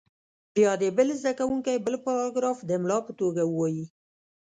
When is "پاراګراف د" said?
2.05-2.69